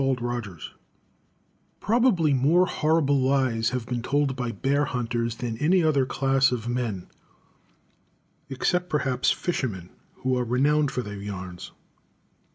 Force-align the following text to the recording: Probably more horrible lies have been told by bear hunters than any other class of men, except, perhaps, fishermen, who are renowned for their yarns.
Probably 1.79 2.33
more 2.33 2.65
horrible 2.65 3.19
lies 3.19 3.69
have 3.69 3.85
been 3.85 4.01
told 4.01 4.35
by 4.35 4.51
bear 4.51 4.85
hunters 4.85 5.35
than 5.35 5.59
any 5.59 5.83
other 5.83 6.07
class 6.07 6.51
of 6.51 6.67
men, 6.67 7.05
except, 8.49 8.89
perhaps, 8.89 9.29
fishermen, 9.29 9.91
who 10.15 10.35
are 10.39 10.43
renowned 10.43 10.89
for 10.89 11.03
their 11.03 11.17
yarns. 11.21 11.71